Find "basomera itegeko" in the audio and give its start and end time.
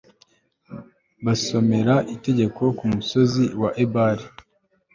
1.25-2.63